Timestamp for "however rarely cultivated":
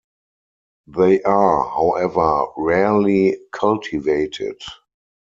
1.75-4.59